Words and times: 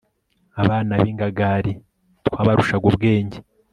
abana 0.61 0.93
b'ingagali 1.01 1.71
twabarushaga 2.27 2.85
ubwenge 2.91 3.37